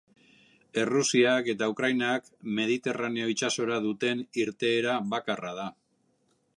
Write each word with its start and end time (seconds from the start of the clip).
Errusiak 0.83 1.49
eta 1.53 1.67
Ukrainak 1.73 2.31
Mediterraneo 2.61 3.29
itsasora 3.35 3.79
duten 3.85 4.25
irteera 4.47 4.97
bakarra 5.15 5.55
da. 5.61 5.69